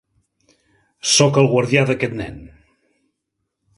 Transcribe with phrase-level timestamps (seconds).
[1.11, 2.43] Soc el guardià d"aquest nen.